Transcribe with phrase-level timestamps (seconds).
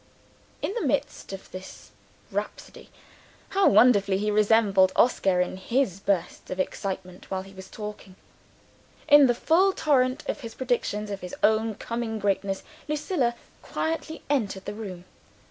[0.63, 1.91] In the midst of this
[2.31, 2.89] rhapsody
[3.49, 8.15] (how wonderfully he resembled Oscar in his bursts of excitement while he was talking!)
[9.07, 14.65] in the full torrent of his predictions of his own coming greatness, Lucilla quietly entered
[14.65, 15.05] the room.